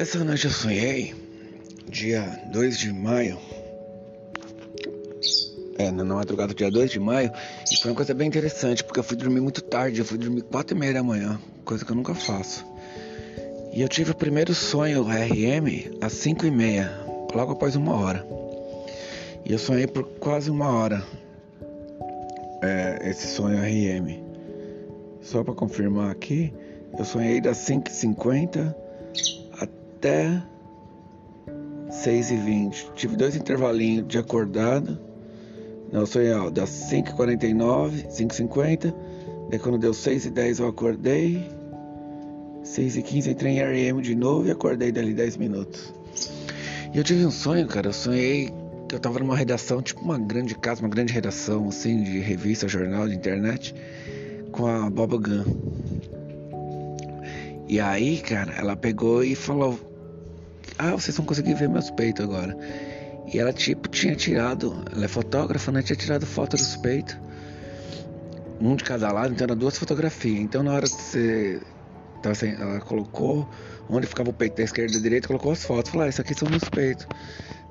[0.00, 1.14] Essa noite eu sonhei,
[1.86, 3.36] dia 2 de maio.
[5.76, 7.30] É, na madrugada do dia 2 de maio.
[7.70, 9.98] E foi uma coisa bem interessante, porque eu fui dormir muito tarde.
[9.98, 12.64] Eu fui dormir 4 e meia da manhã, coisa que eu nunca faço.
[13.74, 16.90] E eu tive o primeiro sonho RM às 5 e meia,
[17.34, 18.26] logo após uma hora.
[19.44, 21.04] E eu sonhei por quase uma hora
[22.62, 24.18] é, esse sonho RM.
[25.20, 26.54] Só para confirmar aqui,
[26.98, 28.74] eu sonhei das 5h50
[30.00, 30.42] até
[31.90, 32.94] 6h20.
[32.94, 34.98] Tive dois intervalinhos de acordado.
[35.92, 38.94] Não, sonhei ó, das 5h49, 5h50.
[39.50, 41.46] Daí quando deu 6h10 eu acordei.
[42.64, 45.92] 6h15 entrei em RM de novo e acordei dali 10 minutos.
[46.94, 47.88] E eu tive um sonho, cara.
[47.88, 48.50] Eu sonhei
[48.88, 52.66] que eu tava numa redação, tipo uma grande casa, uma grande redação, assim, de revista,
[52.66, 53.74] jornal, de internet,
[54.50, 55.44] com a Boba Gun.
[57.68, 59.89] E aí, cara, ela pegou e falou:
[60.82, 62.56] Ah, vocês vão conseguir ver meus peitos agora.
[63.26, 65.82] E ela, tipo, tinha tirado, ela é fotógrafa, né?
[65.82, 67.18] Tinha tirado foto dos peitos,
[68.58, 70.40] um de cada lado, então era duas fotografias.
[70.40, 71.60] Então, na hora que você.
[72.22, 73.46] Tava assim, ela colocou
[73.90, 75.90] onde ficava o peito da esquerda e da direita, colocou as fotos.
[75.90, 77.06] Falou: Ah, isso aqui são meus peitos.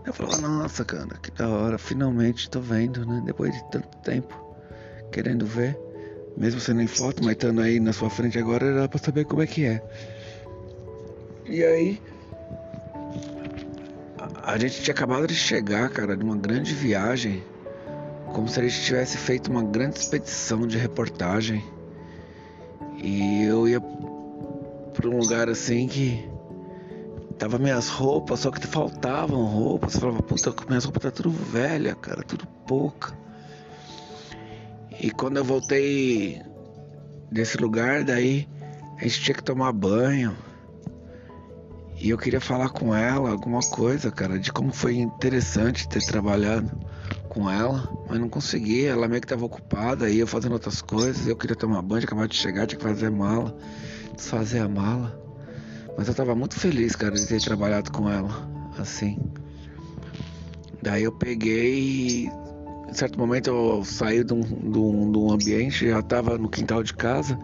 [0.05, 3.23] Eu falava: Nossa, cara, que da hora, finalmente tô vendo, né?
[3.25, 4.39] Depois de tanto tempo,
[5.11, 5.75] querendo ver.
[6.37, 9.41] Mesmo sendo em foto, mas estando aí na sua frente agora, era pra saber como
[9.41, 9.81] é que é.
[11.47, 11.99] E aí.
[14.43, 17.43] A, gente tinha acabado de chegar, cara, de uma grande viagem.
[18.33, 21.63] Como se a gente tivesse feito uma grande expedição de reportagem.
[22.97, 26.27] E eu ia pra um lugar assim que.
[27.37, 29.95] Tava minhas roupas, só que faltavam roupas.
[29.95, 33.17] Eu falava, puta, minhas roupas tá tudo velha, cara, tudo pouca.
[34.99, 36.41] E quando eu voltei
[37.31, 38.45] desse lugar, daí
[38.97, 40.35] a gente tinha que tomar banho.
[41.99, 46.71] E eu queria falar com ela alguma coisa, cara, de como foi interessante ter trabalhado
[47.27, 48.91] com ela, mas não conseguia.
[48.91, 51.27] Ela meio que estava ocupada, ia fazendo outras coisas.
[51.27, 53.55] Eu queria tomar banho, acabava de chegar, tinha que fazer mala,
[54.15, 55.19] desfazer a mala.
[55.97, 59.19] Mas eu estava muito feliz, cara, de ter trabalhado com ela, assim.
[60.81, 62.29] Daí eu peguei
[62.89, 66.49] em certo momento eu saí de um, de um, de um ambiente, já estava no
[66.49, 67.37] quintal de casa,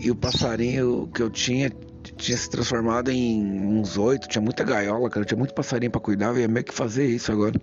[0.00, 1.70] e o passarinho que eu tinha
[2.18, 6.26] tinha se transformado em uns oito, tinha muita gaiola, cara, tinha muito passarinho para cuidar,
[6.28, 7.58] eu ia meio que fazer isso agora.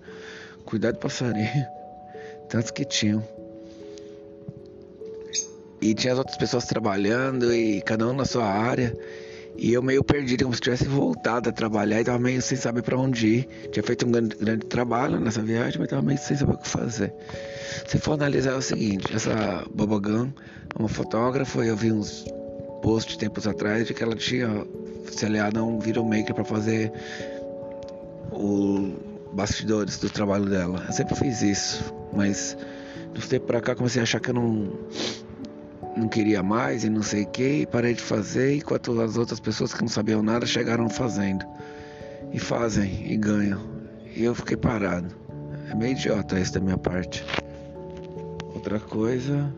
[0.66, 1.66] Cuidar de passarinho.
[2.50, 3.24] Tantos que tinham.
[5.82, 8.98] E tinha as outras pessoas trabalhando e cada um na sua área.
[9.58, 12.82] E eu meio perdido, como se tivesse voltado a trabalhar e tava meio sem saber
[12.82, 13.48] para onde ir.
[13.72, 16.68] Tinha feito um grande, grande, trabalho nessa viagem, mas tava meio sem saber o que
[16.68, 17.14] fazer.
[17.88, 20.34] Se for analisar é o seguinte, essa Bobogã
[20.76, 22.26] é uma fotógrafa, eu vi uns
[22.86, 24.48] posts tempos atrás de que ela tinha
[25.12, 26.92] se aliado a um videomaker para fazer
[28.32, 28.94] o
[29.34, 30.86] bastidores do trabalho dela.
[30.88, 32.56] Eu sempre fiz isso, mas
[33.12, 34.72] do tempo pra cá comecei a achar que eu não
[35.98, 39.40] não queria mais e não sei o que, e parei de fazer, enquanto as outras
[39.40, 41.44] pessoas que não sabiam nada chegaram fazendo.
[42.32, 43.62] E fazem e ganham.
[44.16, 45.08] E eu fiquei parado.
[45.72, 47.26] É meio idiota isso da minha parte.
[48.54, 49.52] Outra coisa.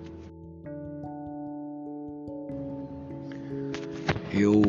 [4.31, 4.61] Eu.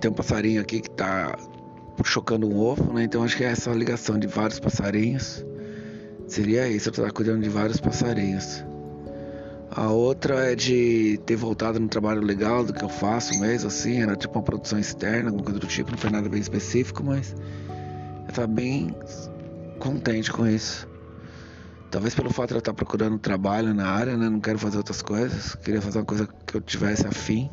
[0.00, 1.36] Tem um passarinho aqui que tá
[2.04, 3.04] chocando um ovo, né?
[3.04, 5.44] Então acho que é essa ligação de vários passarinhos.
[6.26, 8.64] Seria isso, eu estar cuidando de vários passarinhos.
[9.70, 14.00] A outra é de ter voltado no trabalho legal do que eu faço mesmo, assim,
[14.00, 17.34] era tipo uma produção externa, alguma coisa do tipo, não foi nada bem específico, mas
[18.28, 18.94] eu tava bem
[19.78, 20.88] contente com isso.
[21.90, 24.28] Talvez pelo fato de eu estar procurando trabalho na área, né?
[24.28, 27.50] Não quero fazer outras coisas, queria fazer uma coisa que eu tivesse afim.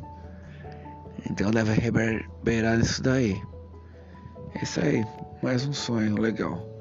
[1.29, 3.41] Então deve reverberar nisso daí.
[4.55, 5.05] É isso aí,
[5.41, 6.73] mais um sonho legal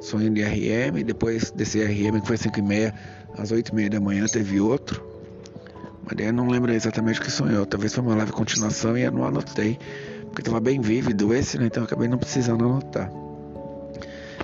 [0.00, 2.94] sonho de RM, depois desse RM que foi 5 e meia,
[3.36, 5.04] às 8 e meia da manhã teve outro.
[6.04, 7.66] Mas daí eu não lembro exatamente o que sonhou.
[7.66, 9.78] Talvez foi uma live continuação e eu não anotei.
[10.24, 11.66] Porque estava bem vívido esse, né?
[11.66, 13.10] Então eu acabei não precisando anotar.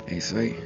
[0.06, 0.56] É isso aí.